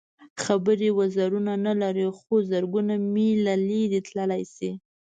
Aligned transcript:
خبرې 0.43 0.89
وزرونه 0.99 1.53
نه 1.65 1.73
لري 1.81 2.07
خو 2.19 2.33
زرګونه 2.51 2.93
مېله 3.13 3.55
لرې 3.69 3.99
تللی 4.07 4.43
شي. 4.53 4.71